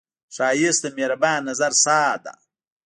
ښایست 0.35 0.81
د 0.83 0.87
مهربان 0.97 1.39
نظر 1.49 1.71
ساه 1.83 2.15
ده 2.23 2.33